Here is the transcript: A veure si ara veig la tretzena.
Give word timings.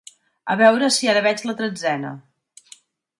A 0.53 0.53
veure 0.61 0.87
si 0.95 1.11
ara 1.11 1.21
veig 1.27 1.43
la 1.49 1.55
tretzena. 1.59 2.15